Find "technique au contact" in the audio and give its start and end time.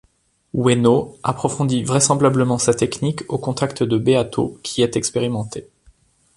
2.73-3.83